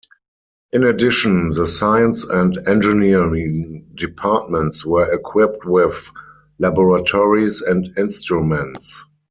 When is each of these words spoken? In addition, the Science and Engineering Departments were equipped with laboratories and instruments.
In 0.73 0.83
addition, 0.85 1.51
the 1.51 1.67
Science 1.67 2.23
and 2.23 2.57
Engineering 2.65 3.85
Departments 3.93 4.83
were 4.83 5.13
equipped 5.13 5.63
with 5.63 6.11
laboratories 6.57 7.61
and 7.61 7.87
instruments. 7.97 9.05